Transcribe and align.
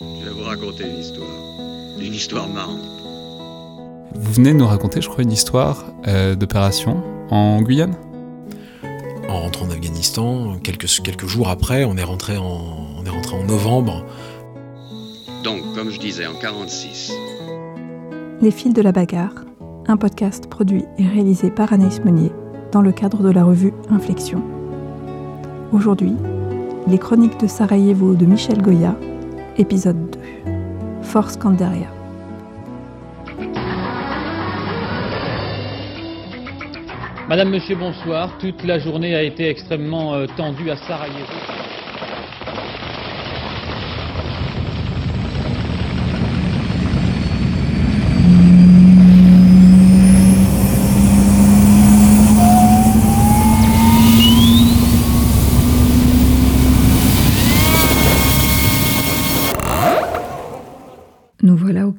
Je 0.00 0.24
vais 0.24 0.30
vous 0.30 0.44
raconter 0.44 0.84
une 0.84 0.98
histoire. 0.98 1.28
Une 2.00 2.14
histoire 2.14 2.48
marrante. 2.48 2.80
Vous 4.14 4.32
venez 4.32 4.54
de 4.54 4.56
nous 4.56 4.66
raconter, 4.66 5.02
je 5.02 5.10
crois, 5.10 5.22
une 5.22 5.30
histoire 5.30 5.84
euh, 6.08 6.34
d'opération 6.34 7.02
en 7.30 7.60
Guyane? 7.60 7.94
En 9.28 9.42
rentrant 9.42 9.66
en 9.66 9.70
Afghanistan, 9.70 10.56
quelques, 10.64 10.86
quelques 11.02 11.26
jours 11.26 11.50
après, 11.50 11.84
on 11.84 11.98
est, 11.98 12.02
rentré 12.02 12.38
en, 12.38 12.96
on 12.98 13.04
est 13.04 13.10
rentré 13.10 13.36
en 13.36 13.44
novembre. 13.44 14.06
Donc, 15.44 15.60
comme 15.74 15.90
je 15.90 16.00
disais, 16.00 16.26
en 16.26 16.34
46. 16.34 17.12
Les 18.40 18.50
fils 18.50 18.72
de 18.72 18.80
la 18.80 18.92
bagarre, 18.92 19.34
un 19.86 19.98
podcast 19.98 20.46
produit 20.48 20.84
et 20.96 21.06
réalisé 21.06 21.50
par 21.50 21.74
Anaïs 21.74 22.00
Meunier 22.02 22.32
dans 22.72 22.80
le 22.80 22.92
cadre 22.92 23.22
de 23.22 23.30
la 23.30 23.44
revue 23.44 23.74
Inflexion. 23.90 24.42
Aujourd'hui, 25.72 26.14
les 26.88 26.98
chroniques 26.98 27.38
de 27.38 27.46
Sarajevo 27.46 28.14
de 28.14 28.24
Michel 28.24 28.62
Goya, 28.62 28.96
épisode 29.60 30.10
2. 30.10 30.18
Force 31.02 31.36
Candaria. 31.36 31.88
Madame, 37.28 37.50
Monsieur, 37.50 37.76
bonsoir. 37.76 38.36
Toute 38.38 38.64
la 38.64 38.78
journée 38.78 39.14
a 39.14 39.22
été 39.22 39.48
extrêmement 39.48 40.14
euh, 40.14 40.26
tendue 40.36 40.70
à 40.70 40.76
Sarajevo. 40.76 41.26
Nous 61.42 61.56
voilà 61.56 61.86
au 61.86 61.92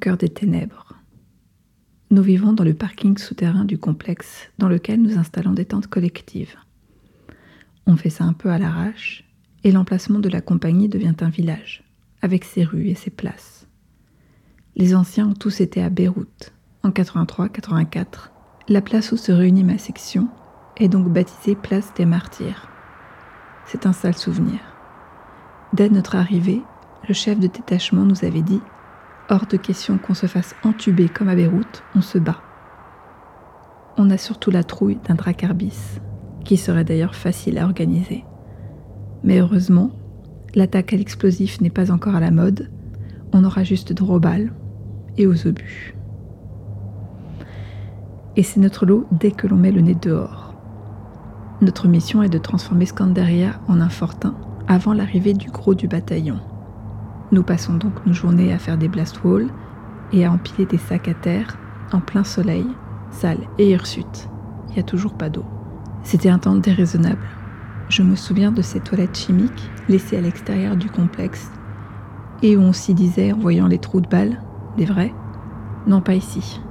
Nous 2.12 2.21
vivons 2.21 2.51
dans 2.51 2.65
le 2.65 2.73
parking 2.73 3.18
souterrain 3.18 3.63
du 3.63 3.77
complexe 3.77 4.49
dans 4.57 4.68
lequel 4.68 5.01
nous 5.01 5.18
installons 5.18 5.54
des 5.54 5.63
tentes 5.63 5.87
collectives. 5.87 6.55
On 7.87 7.95
fait 7.95 8.09
ça 8.09 8.26
un 8.26 8.34
peu 8.34 8.49
à 8.49 8.57
l'arrache 8.57 9.23
et 9.63 9.71
l'emplacement 9.71 10.20
de 10.20 10.27
la 10.27 10.41
compagnie 10.41 10.90
devient 10.90 11.15
un 11.21 11.29
village, 11.29 11.84
avec 12.21 12.43
ses 12.43 12.63
rues 12.63 12.87
et 12.87 12.95
ses 12.95 13.12
places. 13.12 13.68
Les 14.76 14.95
anciens 14.95 15.29
ont 15.29 15.34
tous 15.34 15.62
été 15.62 15.82
à 15.82 15.90
Beyrouth. 15.90 16.54
En 16.84 16.90
83-84, 16.90 18.32
la 18.67 18.82
place 18.82 19.12
où 19.12 19.17
se 19.17 19.32
réunit 19.32 19.63
ma 19.63 19.77
section 19.77 20.27
est 20.77 20.88
donc 20.88 21.07
baptisée 21.07 21.55
Place 21.55 21.93
des 21.95 22.05
Martyrs. 22.05 22.70
C'est 23.67 23.85
un 23.85 23.93
sale 23.93 24.17
souvenir. 24.17 24.60
Dès 25.73 25.90
notre 25.90 26.15
arrivée, 26.15 26.62
le 27.07 27.13
chef 27.13 27.40
de 27.40 27.48
détachement 27.48 28.04
nous 28.04 28.26
avait 28.26 28.41
dit 28.41 28.62
Hors 29.32 29.46
de 29.46 29.55
question 29.55 29.98
qu'on 29.98 30.13
se 30.13 30.26
fasse 30.26 30.57
entuber 30.62 31.07
comme 31.07 31.29
à 31.29 31.35
Beyrouth, 31.35 31.84
on 31.96 32.01
se 32.01 32.18
bat. 32.18 32.41
On 33.96 34.10
a 34.10 34.18
surtout 34.18 34.51
la 34.51 34.65
trouille 34.65 34.99
d'un 35.07 35.15
dracarbis, 35.15 36.01
qui 36.43 36.57
serait 36.57 36.84
d'ailleurs 36.84 37.15
facile 37.15 37.57
à 37.57 37.63
organiser. 37.63 38.26
Mais 39.23 39.40
heureusement, 39.40 39.91
l'attaque 40.54 40.91
à 40.91 40.98
l'explosif 40.98 41.62
n'est 41.62 41.70
pas 41.70 41.91
encore 41.91 42.15
à 42.15 42.20
la 42.20 42.29
mode, 42.29 42.70
on 43.32 43.46
aura 43.46 43.63
juste 43.63 43.93
droit 43.93 44.18
aux 44.18 44.20
balles 44.20 44.51
et 45.18 45.27
aux 45.27 45.48
obus. 45.48 45.95
Et 48.35 48.43
c'est 48.43 48.60
notre 48.60 48.85
lot 48.85 49.07
dès 49.13 49.32
que 49.32 49.48
l'on 49.48 49.55
met 49.55 49.71
le 49.71 49.79
nez 49.79 49.95
dehors. 49.95 50.55
Notre 51.62 51.88
mission 51.88 52.21
est 52.21 52.27
de 52.27 52.38
transformer 52.38 52.85
Scandaria 52.85 53.62
en 53.70 53.79
un 53.79 53.90
fortin 53.90 54.35
avant 54.68 54.91
l'arrivée 54.91 55.34
du 55.34 55.49
gros 55.49 55.73
du 55.73 55.88
bataillon. 55.88 56.41
Nous 57.32 57.43
passons 57.43 57.76
donc 57.76 58.05
nos 58.05 58.13
journées 58.13 58.51
à 58.51 58.60
faire 58.60 58.77
des 58.77 58.90
blast 58.90 59.24
walls 59.24 59.49
et 60.12 60.26
à 60.26 60.32
empiler 60.32 60.65
des 60.65 60.77
sacs 60.77 61.07
à 61.07 61.13
terre 61.13 61.57
en 61.93 62.01
plein 62.01 62.26
soleil, 62.26 62.68
sale 63.10 63.40
et 63.57 63.70
hirsute. 63.70 64.28
Il 64.69 64.73
n'y 64.73 64.79
a 64.79 64.84
toujours 64.84 65.13
pas 65.13 65.29
d'eau. 65.29 65.45
C'était 66.03 66.29
un 66.29 66.39
temps 66.39 66.55
déraisonnable. 66.55 67.25
Je 67.89 68.03
me 68.03 68.16
souviens 68.16 68.51
de 68.51 68.61
ces 68.61 68.79
toilettes 68.81 69.17
chimiques 69.17 69.69
laissées 69.88 70.17
à 70.17 70.22
l'extérieur 70.22 70.75
du 70.75 70.89
complexe 70.89 71.51
et 72.41 72.57
où 72.57 72.61
on 72.61 72.73
s'y 72.73 72.94
disait 72.94 73.31
en 73.31 73.38
voyant 73.38 73.67
les 73.67 73.79
trous 73.79 74.01
de 74.01 74.07
balles, 74.07 74.41
des 74.78 74.85
vrais, 74.85 75.13
non 75.88 76.01
pas 76.01 76.16
ici. 76.16 76.61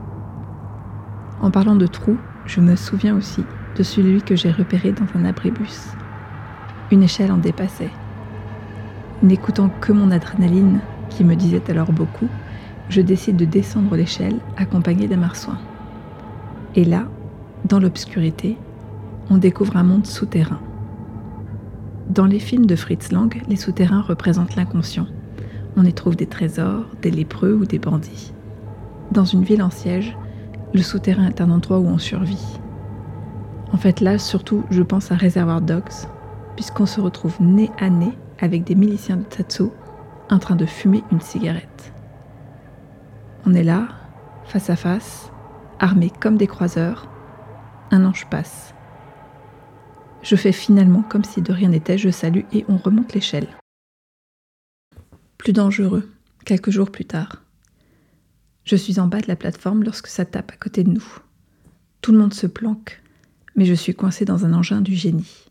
En 1.41 1.51
parlant 1.51 1.77
de 1.77 1.87
trous, 1.87 2.19
je 2.45 2.61
me 2.61 2.77
souviens 2.77 3.17
aussi 3.17 3.45
de 3.77 3.83
celui 3.83 4.23
que 4.23 4.37
j'ai 4.37 4.51
repéré 4.51 4.93
dans 4.93 5.07
un 5.19 5.25
abribus. 5.25 5.89
Une 6.91 7.03
échelle 7.03 7.33
en 7.33 7.39
dépassait. 7.39 7.91
N'écoutant 9.23 9.69
que 9.81 9.93
mon 9.93 10.11
adrénaline, 10.11 10.81
qui 11.11 11.25
me 11.25 11.37
disait 11.37 11.71
alors 11.71 11.93
beaucoup, 11.93 12.29
je 12.89 13.03
décide 13.03 13.37
de 13.37 13.45
descendre 13.45 13.95
l'échelle 13.95 14.37
accompagné 14.57 15.09
d'un 15.09 15.19
marsouin. 15.19 15.59
Et 16.75 16.85
là, 16.85 17.07
dans 17.67 17.79
l'obscurité, 17.79 18.57
on 19.29 19.37
découvre 19.37 19.77
un 19.77 19.83
monde 19.83 20.07
souterrain. 20.07 20.61
Dans 22.09 22.27
les 22.27 22.39
films 22.39 22.67
de 22.67 22.77
Fritz 22.77 23.13
Lang, 23.13 23.43
les 23.49 23.57
souterrains 23.57 24.01
représentent 24.01 24.57
l'inconscient. 24.57 25.07
On 25.77 25.85
y 25.85 25.93
trouve 25.93 26.17
des 26.17 26.27
trésors, 26.27 26.87
des 27.03 27.11
lépreux 27.11 27.53
ou 27.53 27.67
des 27.67 27.79
bandits. 27.79 28.33
Dans 29.13 29.25
une 29.25 29.45
ville 29.45 29.63
en 29.63 29.71
siège, 29.71 30.17
le 30.73 30.83
souterrain 30.83 31.29
est 31.29 31.41
un 31.41 31.51
endroit 31.51 31.79
où 31.79 31.87
on 31.87 31.99
survit. 31.99 32.59
En 33.73 33.77
fait, 33.77 34.01
là, 34.01 34.19
surtout, 34.19 34.65
je 34.71 34.83
pense 34.83 35.13
à 35.13 35.15
Réservoir 35.15 35.61
Dogs, 35.61 36.09
puisqu'on 36.57 36.87
se 36.87 37.01
retrouve 37.01 37.37
nez 37.41 37.71
à 37.79 37.91
nez 37.91 38.17
avec 38.41 38.65
des 38.65 38.75
miliciens 38.75 39.19
de 39.19 39.25
Tatsu 39.25 39.65
en 40.31 40.39
train 40.39 40.57
de 40.57 40.67
fumer 40.67 41.03
une 41.11 41.21
cigarette. 41.21 41.93
On 43.45 43.55
est 43.55 43.65
là, 43.65 43.89
face 44.45 44.71
à 44.71 44.77
face, 44.77 45.31
armés 45.79 46.11
comme 46.21 46.37
des 46.37 46.47
croiseurs. 46.47 47.09
Un 47.91 48.05
ange 48.05 48.27
passe. 48.31 48.75
Je 50.23 50.37
fais 50.37 50.53
finalement 50.53 51.03
comme 51.03 51.25
si 51.25 51.43
de 51.43 51.53
rien 51.53 51.71
n'était, 51.71 51.99
je 51.99 52.11
salue 52.11 52.45
et 52.53 52.65
on 52.69 52.77
remonte 52.77 53.15
l'échelle. 53.15 53.49
Plus 55.39 55.53
dangereux, 55.53 56.09
quelques 56.45 56.71
jours 56.71 56.91
plus 56.91 57.07
tard. 57.07 57.43
Je 58.65 58.77
suis 58.77 59.01
en 59.01 59.09
bas 59.09 59.21
de 59.21 59.29
la 59.29 59.37
plateforme 59.37 59.83
lorsque 59.83 60.07
ça 60.07 60.25
tape 60.25 60.53
à 60.53 60.57
côté 60.57 60.85
de 60.85 60.91
nous. 60.91 61.19
Tout 62.03 62.13
le 62.13 62.19
monde 62.19 62.35
se 62.35 62.47
planque, 62.47 63.03
mais 63.57 63.65
je 63.65 63.75
suis 63.75 63.95
coincé 63.95 64.25
dans 64.25 64.45
un 64.45 64.53
engin 64.53 64.83
du 64.83 64.95
génie 64.95 65.50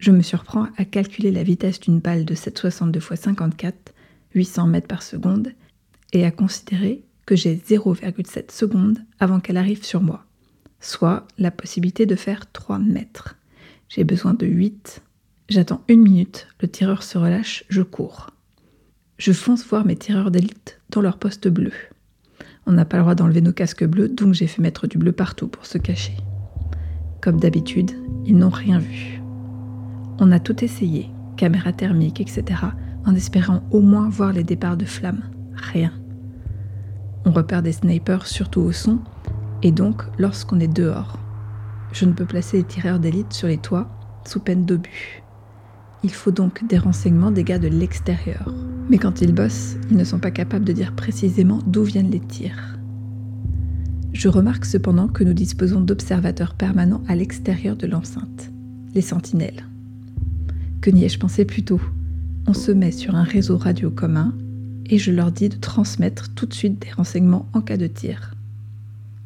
je 0.00 0.10
me 0.10 0.22
surprends 0.22 0.66
à 0.78 0.84
calculer 0.86 1.30
la 1.30 1.42
vitesse 1.42 1.78
d'une 1.78 2.00
balle 2.00 2.24
de 2.24 2.34
7,62 2.34 2.96
x 2.96 3.20
54, 3.20 3.92
800 4.34 4.66
mètres 4.66 4.88
par 4.88 5.02
seconde, 5.02 5.52
et 6.12 6.24
à 6.24 6.30
considérer 6.30 7.04
que 7.26 7.36
j'ai 7.36 7.54
0,7 7.54 8.50
secondes 8.50 8.98
avant 9.20 9.40
qu'elle 9.40 9.58
arrive 9.58 9.84
sur 9.84 10.02
moi, 10.02 10.24
soit 10.80 11.28
la 11.38 11.50
possibilité 11.50 12.06
de 12.06 12.16
faire 12.16 12.50
3 12.50 12.78
mètres. 12.78 13.36
J'ai 13.88 14.04
besoin 14.04 14.32
de 14.34 14.46
8. 14.46 15.02
J'attends 15.50 15.84
une 15.86 16.02
minute, 16.02 16.48
le 16.60 16.68
tireur 16.68 17.02
se 17.02 17.18
relâche, 17.18 17.64
je 17.68 17.82
cours. 17.82 18.30
Je 19.18 19.32
fonce 19.32 19.66
voir 19.66 19.84
mes 19.84 19.96
tireurs 19.96 20.30
d'élite 20.30 20.80
dans 20.88 21.02
leur 21.02 21.18
poste 21.18 21.46
bleu. 21.46 21.72
On 22.66 22.72
n'a 22.72 22.86
pas 22.86 22.96
le 22.96 23.02
droit 23.02 23.14
d'enlever 23.14 23.42
nos 23.42 23.52
casques 23.52 23.84
bleus, 23.84 24.08
donc 24.08 24.32
j'ai 24.32 24.46
fait 24.46 24.62
mettre 24.62 24.86
du 24.86 24.96
bleu 24.96 25.12
partout 25.12 25.48
pour 25.48 25.66
se 25.66 25.76
cacher. 25.76 26.16
Comme 27.20 27.38
d'habitude, 27.38 27.90
ils 28.24 28.36
n'ont 28.36 28.48
rien 28.48 28.78
vu. 28.78 29.19
On 30.22 30.32
a 30.32 30.38
tout 30.38 30.62
essayé, 30.62 31.08
caméra 31.38 31.72
thermique, 31.72 32.20
etc., 32.20 32.44
en 33.06 33.14
espérant 33.14 33.62
au 33.70 33.80
moins 33.80 34.10
voir 34.10 34.34
les 34.34 34.44
départs 34.44 34.76
de 34.76 34.84
flammes. 34.84 35.22
Rien. 35.54 35.92
On 37.24 37.32
repère 37.32 37.62
des 37.62 37.72
snipers 37.72 38.26
surtout 38.26 38.60
au 38.60 38.70
son, 38.70 38.98
et 39.62 39.72
donc 39.72 40.02
lorsqu'on 40.18 40.60
est 40.60 40.68
dehors. 40.68 41.18
Je 41.92 42.04
ne 42.04 42.12
peux 42.12 42.26
placer 42.26 42.58
les 42.58 42.64
tireurs 42.64 42.98
d'élite 42.98 43.32
sur 43.32 43.48
les 43.48 43.56
toits 43.56 43.88
sous 44.26 44.40
peine 44.40 44.66
d'obus. 44.66 45.22
Il 46.02 46.12
faut 46.12 46.30
donc 46.30 46.66
des 46.66 46.78
renseignements 46.78 47.30
des 47.30 47.42
gars 47.42 47.58
de 47.58 47.68
l'extérieur. 47.68 48.54
Mais 48.90 48.98
quand 48.98 49.22
ils 49.22 49.34
bossent, 49.34 49.76
ils 49.90 49.96
ne 49.96 50.04
sont 50.04 50.18
pas 50.18 50.30
capables 50.30 50.66
de 50.66 50.72
dire 50.74 50.94
précisément 50.94 51.60
d'où 51.66 51.82
viennent 51.82 52.10
les 52.10 52.20
tirs. 52.20 52.78
Je 54.12 54.28
remarque 54.28 54.66
cependant 54.66 55.08
que 55.08 55.24
nous 55.24 55.34
disposons 55.34 55.80
d'observateurs 55.80 56.54
permanents 56.54 57.02
à 57.08 57.16
l'extérieur 57.16 57.76
de 57.76 57.86
l'enceinte, 57.86 58.50
les 58.94 59.00
sentinelles. 59.00 59.69
Que 60.80 60.88
n'y 60.88 61.04
ai-je 61.04 61.18
pensé 61.18 61.44
plus 61.44 61.62
tôt 61.62 61.80
On 62.46 62.54
se 62.54 62.72
met 62.72 62.90
sur 62.90 63.14
un 63.14 63.22
réseau 63.22 63.58
radio 63.58 63.90
commun 63.90 64.32
et 64.86 64.96
je 64.96 65.10
leur 65.10 65.30
dis 65.30 65.50
de 65.50 65.56
transmettre 65.56 66.32
tout 66.34 66.46
de 66.46 66.54
suite 66.54 66.80
des 66.80 66.90
renseignements 66.90 67.46
en 67.52 67.60
cas 67.60 67.76
de 67.76 67.86
tir. 67.86 68.34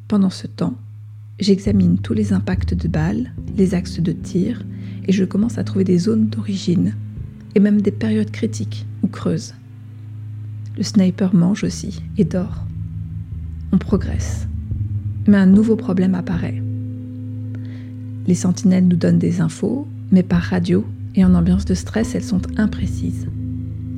Pendant 0.08 0.30
ce 0.30 0.48
temps, 0.48 0.74
j'examine 1.38 1.98
tous 1.98 2.12
les 2.12 2.32
impacts 2.32 2.74
de 2.74 2.88
balles, 2.88 3.32
les 3.56 3.74
axes 3.74 4.00
de 4.00 4.10
tir, 4.10 4.64
et 5.06 5.12
je 5.12 5.24
commence 5.24 5.56
à 5.56 5.62
trouver 5.62 5.84
des 5.84 5.98
zones 5.98 6.26
d'origine, 6.26 6.96
et 7.54 7.60
même 7.60 7.80
des 7.80 7.92
périodes 7.92 8.32
critiques 8.32 8.84
ou 9.04 9.06
creuses. 9.06 9.54
Le 10.76 10.82
sniper 10.82 11.36
mange 11.36 11.62
aussi 11.62 12.02
et 12.18 12.24
dort. 12.24 12.64
On 13.70 13.78
progresse. 13.78 14.48
Mais 15.28 15.36
un 15.36 15.46
nouveau 15.46 15.76
problème 15.76 16.16
apparaît. 16.16 16.60
Les 18.26 18.34
sentinelles 18.34 18.88
nous 18.88 18.96
donnent 18.96 19.20
des 19.20 19.40
infos, 19.40 19.86
mais 20.10 20.24
par 20.24 20.42
radio 20.42 20.84
et 21.14 21.24
en 21.24 21.34
ambiance 21.34 21.64
de 21.64 21.74
stress, 21.74 22.14
elles 22.14 22.24
sont 22.24 22.42
imprécises. 22.56 23.26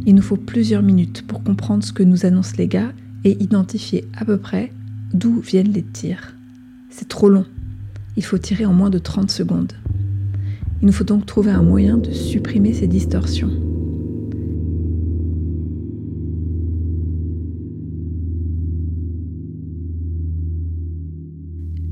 Il 0.04 0.14
nous 0.14 0.22
faut 0.22 0.36
plusieurs 0.36 0.82
minutes 0.82 1.26
pour 1.26 1.42
comprendre 1.42 1.82
ce 1.82 1.92
que 1.92 2.02
nous 2.02 2.26
annoncent 2.26 2.54
les 2.58 2.68
gars 2.68 2.92
et 3.24 3.42
identifier 3.42 4.04
à 4.16 4.24
peu 4.24 4.36
près 4.36 4.72
d'où 5.12 5.40
viennent 5.40 5.72
les 5.72 5.82
tirs. 5.82 6.34
C'est 6.90 7.08
trop 7.08 7.28
long. 7.28 7.46
Il 8.16 8.24
faut 8.24 8.38
tirer 8.38 8.66
en 8.66 8.72
moins 8.72 8.90
de 8.90 8.98
30 8.98 9.30
secondes. 9.30 9.72
Il 10.80 10.86
nous 10.86 10.92
faut 10.92 11.04
donc 11.04 11.26
trouver 11.26 11.50
un 11.50 11.62
moyen 11.62 11.96
de 11.96 12.12
supprimer 12.12 12.72
ces 12.72 12.86
distorsions. 12.86 13.50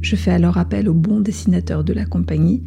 Je 0.02 0.16
fais 0.16 0.30
alors 0.30 0.58
appel 0.58 0.88
au 0.88 0.94
bon 0.94 1.20
dessinateur 1.20 1.82
de 1.82 1.94
la 1.94 2.04
compagnie 2.04 2.62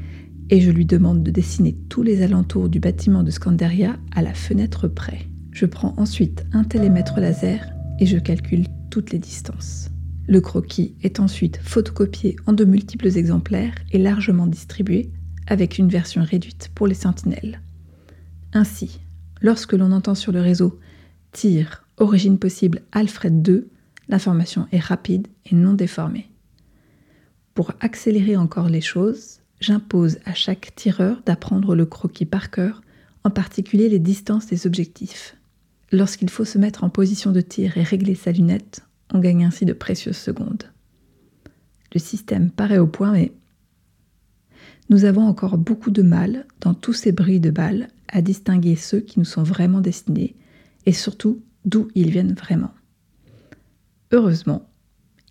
et 0.50 0.62
je 0.62 0.72
lui 0.72 0.86
demande 0.86 1.24
de 1.24 1.32
dessiner 1.32 1.76
tous 1.90 2.04
les 2.04 2.22
alentours 2.22 2.70
du 2.70 2.80
bâtiment 2.80 3.24
de 3.24 3.32
Scandaria 3.32 3.98
à 4.16 4.22
la 4.22 4.34
fenêtre 4.34 4.88
près. 4.88 5.28
Je 5.52 5.66
prends 5.66 5.94
ensuite 5.98 6.46
un 6.54 6.64
télémètre 6.64 7.20
laser 7.20 7.68
et 8.00 8.06
je 8.06 8.18
calcule 8.18 8.68
toutes 8.90 9.12
les 9.12 9.20
distances. 9.20 9.90
Le 10.28 10.42
croquis 10.42 10.96
est 11.04 11.20
ensuite 11.20 11.60
photocopié 11.62 12.36
en 12.46 12.54
de 12.54 12.66
multiples 12.66 13.18
exemplaires 13.18 13.76
et 13.92 13.98
largement 13.98 14.48
distribué 14.48 15.12
avec 15.48 15.78
une 15.78 15.90
version 15.90 16.24
réduite 16.24 16.70
pour 16.76 16.88
les 16.88 16.94
sentinelles. 16.94 17.62
Ainsi, 18.54 19.00
lorsque 19.42 19.74
l'on 19.74 19.92
entend 19.92 20.16
sur 20.16 20.32
le 20.32 20.42
réseau 20.42 20.80
tir, 21.32 21.86
origine 21.98 22.40
possible 22.40 22.82
Alfred 22.92 23.42
2, 23.42 23.70
l'information 24.10 24.68
est 24.72 24.80
rapide 24.80 25.28
et 25.46 25.56
non 25.56 25.74
déformée. 25.74 26.30
Pour 27.54 27.72
accélérer 27.80 28.38
encore 28.38 28.70
les 28.70 28.82
choses, 28.82 29.40
j'impose 29.59 30.19
à 30.25 30.33
chaque 30.33 30.75
tireur 30.75 31.21
d'apprendre 31.25 31.75
le 31.75 31.86
croquis 31.86 32.25
par 32.25 32.51
cœur, 32.51 32.81
en 33.24 33.30
particulier 33.30 33.89
les 33.89 34.00
distances 34.00 34.48
des 34.48 34.68
objectifs. 34.68 35.36
Lorsqu'il 35.92 36.30
faut 36.30 36.45
se 36.45 36.57
mettre 36.57 36.83
en 36.83 36.89
position 36.89 37.31
de 37.31 37.42
tir 37.42 37.77
et 37.77 37.83
régler 37.83 38.15
sa 38.15 38.31
lunette, 38.31 38.81
on 39.13 39.19
gagne 39.19 39.45
ainsi 39.45 39.65
de 39.65 39.74
précieuses 39.74 40.18
secondes. 40.18 40.63
Le 41.94 42.00
système 42.00 42.51
paraît 42.51 42.77
au 42.77 42.88
point, 42.88 43.12
mais 43.12 43.31
nous 44.89 45.06
avons 45.06 45.25
encore 45.27 45.57
beaucoup 45.57 45.92
de 45.92 46.01
mal, 46.01 46.45
dans 46.62 46.74
tous 46.74 46.94
ces 46.94 47.12
bruits 47.12 47.39
de 47.39 47.50
balles, 47.50 47.89
à 48.07 48.21
distinguer 48.21 48.75
ceux 48.75 49.01
qui 49.01 49.19
nous 49.19 49.25
sont 49.25 49.44
vraiment 49.44 49.81
destinés 49.81 50.36
et 50.86 50.94
surtout 50.94 51.42
d'où 51.65 51.89
ils 51.95 52.09
viennent 52.09 52.33
vraiment. 52.33 52.71
Heureusement, 54.12 54.69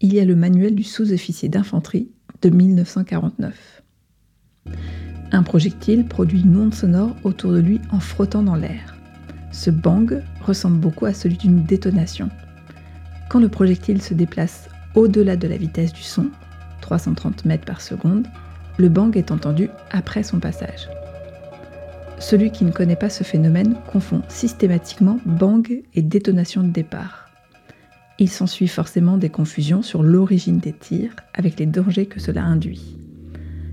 il 0.02 0.12
y 0.12 0.20
a 0.20 0.25
le 0.26 0.37
manuel 0.37 0.75
du 0.75 0.84
sous-officier 0.84 1.49
d'infanterie 1.49 2.11
de 2.43 2.50
1949. 2.50 3.82
Un 5.33 5.43
projectile 5.43 6.07
produit 6.07 6.43
une 6.43 6.57
onde 6.57 6.75
sonore 6.75 7.17
autour 7.25 7.53
de 7.53 7.59
lui 7.59 7.81
en 7.91 8.01
frottant 8.01 8.43
dans 8.43 8.55
l'air. 8.55 8.97
Ce 9.51 9.71
bang 9.71 10.23
ressemble 10.43 10.79
beaucoup 10.79 11.07
à 11.07 11.15
celui 11.15 11.37
d'une 11.37 11.65
détonation. 11.65 12.29
Quand 13.29 13.41
le 13.41 13.49
projectile 13.49 14.03
se 14.03 14.15
déplace 14.15 14.69
au-delà 14.95 15.37
de 15.37 15.49
la 15.49 15.57
vitesse 15.57 15.93
du 15.93 16.03
son, 16.03 16.29
330 16.81 17.45
mètres 17.45 17.65
par 17.65 17.81
seconde, 17.81 18.27
le 18.79 18.89
bang 18.89 19.17
est 19.17 19.31
entendu 19.31 19.69
après 19.91 20.23
son 20.23 20.39
passage. 20.39 20.89
Celui 22.19 22.51
qui 22.51 22.65
ne 22.65 22.71
connaît 22.71 22.97
pas 22.97 23.11
ce 23.11 23.25
phénomène 23.25 23.77
confond 23.91 24.23
systématiquement 24.29 25.19
bang 25.27 25.83
et 25.95 26.03
détonation 26.03 26.62
de 26.62 26.71
départ. 26.71 27.29
Il 28.19 28.31
s'ensuit 28.31 28.69
forcément 28.69 29.19
des 29.19 29.29
confusions 29.29 29.83
sur 29.83 30.03
l'origine 30.03 30.59
des 30.59 30.73
tirs 30.73 31.15
avec 31.35 31.59
les 31.59 31.67
dangers 31.67 32.07
que 32.07 32.21
cela 32.21 32.45
induit. 32.45 32.97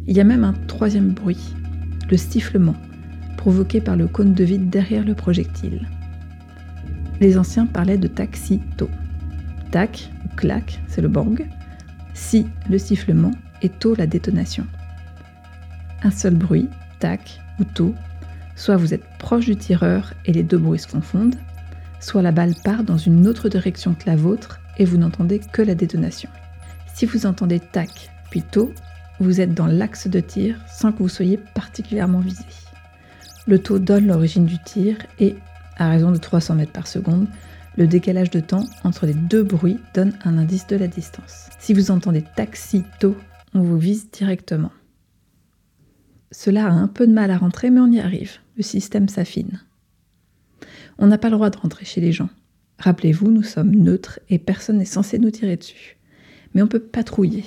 Il 0.05 0.17
y 0.17 0.19
a 0.19 0.25
même 0.25 0.43
un 0.43 0.53
troisième 0.67 1.11
bruit, 1.11 1.55
le 2.11 2.17
sifflement, 2.17 2.75
provoqué 3.37 3.79
par 3.79 3.95
le 3.95 4.07
cône 4.07 4.33
de 4.33 4.43
vide 4.43 4.69
derrière 4.69 5.05
le 5.05 5.15
projectile. 5.15 5.87
Les 7.21 7.37
anciens 7.37 7.65
parlaient 7.65 7.97
de 7.97 8.09
tac-si-to. 8.09 8.89
Tac 9.71 10.11
ou 10.25 10.35
clac, 10.35 10.81
c'est 10.87 11.01
le 11.01 11.07
bang. 11.07 11.47
Si, 12.13 12.47
le 12.69 12.77
sifflement, 12.77 13.31
et 13.61 13.69
to, 13.69 13.95
la 13.95 14.05
détonation. 14.05 14.67
Un 16.03 16.11
seul 16.11 16.35
bruit, 16.35 16.67
tac 16.99 17.39
ou 17.59 17.63
to, 17.63 17.95
soit 18.57 18.75
vous 18.75 18.93
êtes 18.93 19.05
proche 19.19 19.45
du 19.45 19.55
tireur 19.55 20.13
et 20.25 20.33
les 20.33 20.43
deux 20.43 20.57
bruits 20.57 20.79
se 20.79 20.87
confondent, 20.87 21.37
soit 22.01 22.21
la 22.21 22.33
balle 22.33 22.55
part 22.65 22.83
dans 22.83 22.97
une 22.97 23.25
autre 23.25 23.47
direction 23.47 23.93
que 23.93 24.05
la 24.05 24.17
vôtre 24.17 24.59
et 24.77 24.83
vous 24.83 24.97
n'entendez 24.97 25.39
que 25.39 25.61
la 25.61 25.75
détonation. 25.75 26.29
Si 26.93 27.05
vous 27.05 27.25
entendez 27.25 27.61
tac 27.61 28.11
puis 28.29 28.41
to, 28.41 28.73
vous 29.23 29.41
êtes 29.41 29.53
dans 29.53 29.67
l'axe 29.67 30.07
de 30.07 30.19
tir 30.19 30.59
sans 30.67 30.91
que 30.91 30.99
vous 30.99 31.09
soyez 31.09 31.39
particulièrement 31.55 32.19
visé. 32.19 32.43
Le 33.47 33.59
taux 33.59 33.79
donne 33.79 34.07
l'origine 34.07 34.45
du 34.45 34.57
tir 34.63 34.97
et, 35.19 35.35
à 35.77 35.89
raison 35.89 36.11
de 36.11 36.17
300 36.17 36.55
mètres 36.55 36.71
par 36.71 36.87
seconde, 36.87 37.27
le 37.75 37.87
décalage 37.87 38.29
de 38.29 38.39
temps 38.39 38.65
entre 38.83 39.05
les 39.05 39.13
deux 39.13 39.43
bruits 39.43 39.79
donne 39.93 40.17
un 40.23 40.37
indice 40.37 40.67
de 40.67 40.75
la 40.75 40.87
distance. 40.87 41.49
Si 41.59 41.73
vous 41.73 41.91
entendez 41.91 42.23
taxi 42.35 42.83
tôt, 42.99 43.17
on 43.53 43.61
vous 43.61 43.77
vise 43.77 44.09
directement. 44.11 44.71
Cela 46.31 46.67
a 46.67 46.71
un 46.71 46.87
peu 46.87 47.07
de 47.07 47.13
mal 47.13 47.31
à 47.31 47.37
rentrer, 47.37 47.69
mais 47.69 47.79
on 47.79 47.91
y 47.91 47.99
arrive. 47.99 48.37
Le 48.57 48.63
système 48.63 49.07
s'affine. 49.07 49.61
On 50.97 51.07
n'a 51.07 51.17
pas 51.17 51.29
le 51.29 51.35
droit 51.35 51.49
de 51.49 51.57
rentrer 51.57 51.85
chez 51.85 52.01
les 52.01 52.11
gens. 52.11 52.29
Rappelez-vous, 52.79 53.31
nous 53.31 53.43
sommes 53.43 53.71
neutres 53.71 54.19
et 54.29 54.39
personne 54.39 54.77
n'est 54.77 54.85
censé 54.85 55.19
nous 55.19 55.31
tirer 55.31 55.57
dessus. 55.57 55.97
Mais 56.53 56.61
on 56.61 56.67
peut 56.67 56.79
patrouiller. 56.79 57.45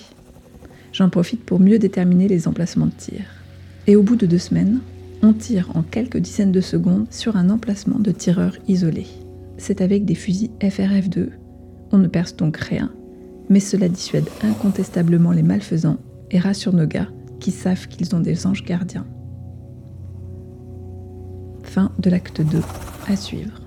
J'en 0.96 1.10
profite 1.10 1.44
pour 1.44 1.60
mieux 1.60 1.78
déterminer 1.78 2.26
les 2.26 2.48
emplacements 2.48 2.87
de 2.87 2.93
tir. 2.96 3.20
Et 3.87 3.96
au 3.96 4.02
bout 4.02 4.16
de 4.16 4.25
deux 4.25 4.38
semaines, 4.38 4.81
on 5.20 5.34
tire 5.34 5.70
en 5.75 5.82
quelques 5.82 6.16
dizaines 6.16 6.52
de 6.52 6.62
secondes 6.62 7.06
sur 7.10 7.37
un 7.37 7.50
emplacement 7.50 7.98
de 7.98 8.12
tireur 8.12 8.56
isolé. 8.66 9.04
C'est 9.58 9.82
avec 9.82 10.06
des 10.06 10.14
fusils 10.14 10.52
FRF2. 10.58 11.28
On 11.93 11.98
ne 11.98 12.08
perce 12.08 12.34
donc 12.34 12.56
rien, 12.56 12.90
mais 13.50 13.60
cela 13.60 13.90
dissuade 13.90 14.31
incontestablement 14.43 15.32
les 15.32 15.43
malfaisants 15.43 15.98
et 16.31 16.38
rassure 16.38 16.72
nos 16.72 16.87
gars 16.87 17.08
qui 17.40 17.50
savent 17.50 17.88
qu'ils 17.88 18.16
ont 18.16 18.20
des 18.20 18.46
anges 18.46 18.64
gardiens. 18.64 19.06
Fin 21.62 21.92
de 21.99 22.08
l'acte 22.08 22.40
2 22.40 22.58
à 23.06 23.16
suivre. 23.16 23.65